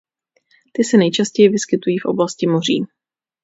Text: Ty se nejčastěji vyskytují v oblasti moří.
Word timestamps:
Ty 0.73 0.83
se 0.83 0.97
nejčastěji 0.97 1.49
vyskytují 1.49 1.97
v 1.99 2.05
oblasti 2.05 2.47
moří. 2.47 2.83